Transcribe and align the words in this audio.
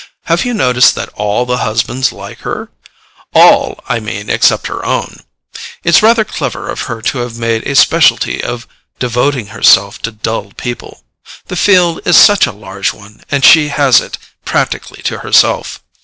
Have 0.23 0.45
you 0.45 0.55
noticed 0.55 0.95
that 0.95 1.09
ALL 1.13 1.45
the 1.45 1.57
husbands 1.59 2.11
like 2.11 2.39
her? 2.39 2.71
All, 3.35 3.79
I 3.87 3.99
mean, 3.99 4.31
except 4.31 4.65
her 4.65 4.83
own. 4.83 5.19
It's 5.83 6.01
rather 6.01 6.25
clever 6.25 6.69
of 6.69 6.81
her 6.89 7.03
to 7.03 7.19
have 7.19 7.37
made 7.37 7.67
a 7.67 7.75
specialty 7.75 8.43
of 8.43 8.67
devoting 8.97 9.45
herself 9.53 10.01
to 10.01 10.11
dull 10.11 10.53
people—the 10.57 11.55
field 11.55 11.99
is 12.03 12.17
such 12.17 12.47
a 12.47 12.51
large 12.51 12.93
one, 12.93 13.21
and 13.29 13.45
she 13.45 13.67
has 13.67 14.01
it 14.01 14.17
practically 14.43 15.03
to 15.03 15.19
herself. 15.19 15.79